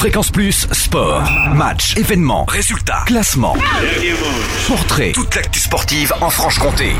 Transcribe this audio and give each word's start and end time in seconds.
Fréquence 0.00 0.30
Plus, 0.30 0.66
sport, 0.72 1.30
match, 1.54 1.94
événements, 1.98 2.46
résultats, 2.46 3.02
classement, 3.04 3.54
portrait, 4.66 5.12
toute 5.12 5.34
l'actu 5.34 5.60
sportive 5.60 6.14
en 6.22 6.30
Franche-Comté. 6.30 6.92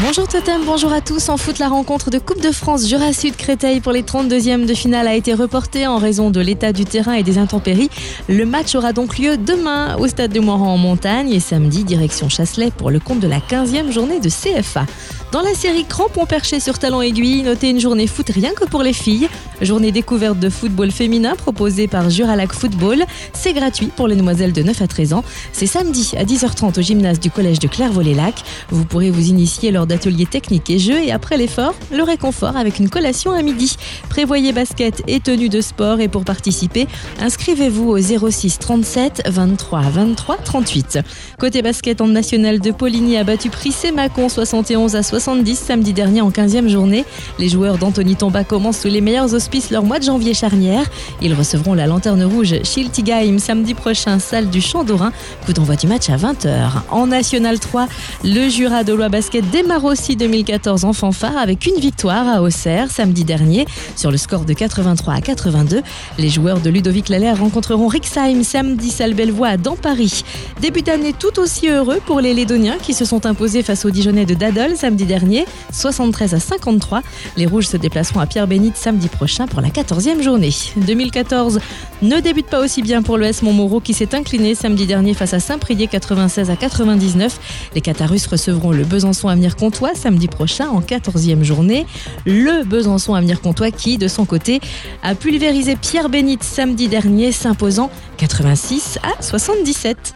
Bonjour 0.00 0.26
Totem, 0.26 0.62
bonjour 0.64 0.90
à 0.90 1.02
tous. 1.02 1.28
En 1.28 1.36
foot, 1.36 1.58
la 1.58 1.68
rencontre 1.68 2.08
de 2.08 2.18
Coupe 2.18 2.40
de 2.40 2.50
France 2.50 2.88
Jura 2.88 3.12
Sud 3.12 3.36
Créteil 3.36 3.80
pour 3.80 3.92
les 3.92 4.02
32e 4.02 4.64
de 4.64 4.72
finale 4.72 5.08
a 5.08 5.14
été 5.14 5.34
reportée 5.34 5.86
en 5.86 5.98
raison 5.98 6.30
de 6.30 6.40
l'état 6.40 6.72
du 6.72 6.86
terrain 6.86 7.12
et 7.12 7.22
des 7.22 7.36
intempéries. 7.36 7.90
Le 8.30 8.46
match 8.46 8.74
aura 8.74 8.94
donc 8.94 9.18
lieu 9.18 9.36
demain 9.36 9.96
au 9.98 10.06
stade 10.06 10.32
de 10.32 10.40
Moran 10.40 10.72
en 10.72 10.78
montagne 10.78 11.30
et 11.30 11.40
samedi 11.40 11.84
direction 11.84 12.30
Chasselet 12.30 12.70
pour 12.70 12.90
le 12.90 12.98
compte 12.98 13.20
de 13.20 13.28
la 13.28 13.40
15e 13.40 13.92
journée 13.92 14.20
de 14.20 14.30
CFA. 14.30 14.86
Dans 15.30 15.42
la 15.42 15.52
série 15.52 15.84
Crampon 15.84 16.24
perché 16.24 16.58
sur 16.58 16.78
talon 16.78 17.02
aiguille, 17.02 17.42
notez 17.42 17.68
une 17.68 17.80
journée 17.80 18.06
foot 18.06 18.30
rien 18.32 18.52
que 18.54 18.64
pour 18.64 18.82
les 18.82 18.94
filles. 18.94 19.28
Journée 19.60 19.92
découverte 19.92 20.38
de 20.38 20.48
football 20.48 20.90
féminin 20.90 21.34
proposée 21.36 21.86
par 21.86 22.08
Juralac 22.08 22.54
Football. 22.54 23.04
C'est 23.34 23.52
gratuit 23.52 23.90
pour 23.94 24.08
les 24.08 24.16
demoiselles 24.16 24.54
de 24.54 24.62
9 24.62 24.80
à 24.80 24.86
13 24.86 25.12
ans. 25.12 25.24
C'est 25.52 25.66
samedi 25.66 26.12
à 26.16 26.24
10h30 26.24 26.78
au 26.78 26.82
gymnase 26.82 27.20
du 27.20 27.30
collège 27.30 27.58
de 27.58 27.68
Clairvaux-les-Lacs. 27.68 28.42
Vous 28.70 28.86
pourrez 28.86 29.10
vous 29.10 29.28
initier 29.28 29.70
lors 29.70 29.86
d'ateliers 29.86 30.24
techniques 30.24 30.70
et 30.70 30.78
jeux 30.78 31.02
et 31.02 31.12
après 31.12 31.36
l'effort, 31.36 31.74
le 31.92 32.04
réconfort 32.04 32.56
avec 32.56 32.78
une 32.78 32.88
collation 32.88 33.32
à 33.32 33.42
midi. 33.42 33.76
Prévoyez 34.08 34.52
basket 34.52 35.02
et 35.08 35.20
tenue 35.20 35.50
de 35.50 35.60
sport 35.60 36.00
et 36.00 36.08
pour 36.08 36.24
participer, 36.24 36.86
inscrivez-vous 37.20 37.90
au 37.90 37.98
06 38.30 38.58
37 38.60 39.24
23 39.26 39.80
23 39.80 40.36
38. 40.38 41.00
Côté 41.38 41.60
basket 41.60 42.00
en 42.00 42.08
national 42.08 42.60
de 42.60 42.70
Poligny 42.70 43.18
a 43.18 43.24
battu 43.24 43.50
Prissé-Macon 43.50 44.30
71 44.30 44.96
à 44.96 45.02
70 45.18 45.58
samedi 45.58 45.92
dernier 45.92 46.20
en 46.20 46.30
15e 46.30 46.68
journée. 46.68 47.04
Les 47.40 47.48
joueurs 47.48 47.76
d'Anthony 47.76 48.14
Tomba 48.14 48.44
commencent 48.44 48.78
sous 48.78 48.88
les 48.88 49.00
meilleurs 49.00 49.34
auspices 49.34 49.70
leur 49.70 49.82
mois 49.82 49.98
de 49.98 50.04
janvier 50.04 50.32
charnière. 50.32 50.84
Ils 51.20 51.34
recevront 51.34 51.74
la 51.74 51.88
lanterne 51.88 52.22
rouge 52.22 52.54
Schiltigheim 52.62 53.40
samedi 53.40 53.74
prochain, 53.74 54.20
salle 54.20 54.48
du 54.48 54.60
Champ 54.60 54.84
d'Orin. 54.84 55.10
Coup 55.44 55.52
d'envoi 55.52 55.74
du 55.74 55.88
match 55.88 56.08
à 56.08 56.16
20h. 56.16 56.82
En 56.90 57.08
National 57.08 57.58
3, 57.58 57.88
le 58.22 58.48
Jura 58.48 58.84
de 58.84 58.92
Lois 58.92 59.08
Basket 59.08 59.44
démarre 59.50 59.84
aussi 59.84 60.14
2014 60.14 60.84
en 60.84 60.92
fanfare 60.92 61.36
avec 61.36 61.66
une 61.66 61.80
victoire 61.80 62.28
à 62.28 62.40
Auxerre 62.40 62.88
samedi 62.88 63.24
dernier 63.24 63.66
sur 63.96 64.12
le 64.12 64.18
score 64.18 64.44
de 64.44 64.52
83 64.52 65.14
à 65.14 65.20
82. 65.20 65.82
Les 66.18 66.28
joueurs 66.28 66.60
de 66.60 66.70
Ludovic 66.70 67.08
Lallaire 67.08 67.40
rencontreront 67.40 67.88
Rixheim 67.88 68.44
samedi 68.44 68.90
salle 68.90 69.14
Bellevoie 69.14 69.56
dans 69.56 69.74
Paris. 69.74 70.22
Début 70.60 70.82
d'année 70.82 71.12
tout 71.12 71.40
aussi 71.40 71.68
heureux 71.68 71.98
pour 72.06 72.20
les 72.20 72.34
Lédoniens 72.34 72.78
qui 72.80 72.94
se 72.94 73.04
sont 73.04 73.26
imposés 73.26 73.64
face 73.64 73.84
aux 73.84 73.90
Dijonais 73.90 74.24
de 74.24 74.34
Dadol 74.34 74.76
samedi 74.76 75.07
dernier, 75.08 75.46
73 75.72 76.34
à 76.34 76.40
53. 76.40 77.02
Les 77.36 77.46
Rouges 77.46 77.66
se 77.66 77.76
déplaceront 77.76 78.20
à 78.20 78.26
Pierre-Bénite 78.26 78.76
samedi 78.76 79.08
prochain 79.08 79.46
pour 79.46 79.60
la 79.60 79.68
14e 79.68 80.22
journée. 80.22 80.52
2014 80.76 81.58
ne 82.02 82.20
débute 82.20 82.46
pas 82.46 82.60
aussi 82.60 82.82
bien 82.82 83.02
pour 83.02 83.18
l'ES 83.18 83.42
Montmoreau 83.42 83.80
qui 83.80 83.94
s'est 83.94 84.14
incliné 84.14 84.54
samedi 84.54 84.86
dernier 84.86 85.14
face 85.14 85.34
à 85.34 85.40
Saint-Priest 85.40 85.78
96 85.86 86.50
à 86.50 86.56
99. 86.56 87.70
Les 87.74 87.80
Qatarus 87.80 88.26
recevront 88.26 88.72
le 88.72 88.84
Besançon 88.84 89.28
Avenir 89.28 89.56
Comtois 89.56 89.94
samedi 89.94 90.28
prochain 90.28 90.68
en 90.68 90.80
14e 90.80 91.42
journée. 91.42 91.86
Le 92.26 92.64
Besançon 92.64 93.14
Avenir 93.14 93.40
Comtois 93.40 93.70
qui, 93.70 93.98
de 93.98 94.08
son 94.08 94.24
côté, 94.24 94.60
a 95.02 95.14
pulvérisé 95.14 95.76
Pierre 95.76 96.08
Bénite 96.08 96.42
samedi 96.42 96.88
dernier, 96.88 97.32
s'imposant 97.32 97.90
86 98.16 98.98
à 99.02 99.22
77. 99.22 100.14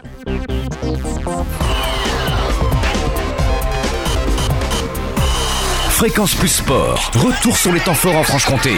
Fréquence 6.03 6.35
Plus 6.35 6.49
Sport, 6.49 7.11
retour 7.15 7.55
sur 7.55 7.71
les 7.71 7.79
temps 7.79 7.93
forts 7.93 8.17
en 8.17 8.23
Franche-Comté. 8.23 8.71